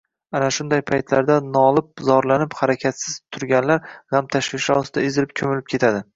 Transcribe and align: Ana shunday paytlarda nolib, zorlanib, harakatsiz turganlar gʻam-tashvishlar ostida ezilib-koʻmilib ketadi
Ana 0.37 0.45
shunday 0.55 0.79
paytlarda 0.91 1.35
nolib, 1.57 1.89
zorlanib, 2.07 2.57
harakatsiz 2.63 3.19
turganlar 3.37 3.87
gʻam-tashvishlar 4.09 4.83
ostida 4.83 5.07
ezilib-koʻmilib 5.13 5.71
ketadi 5.77 6.05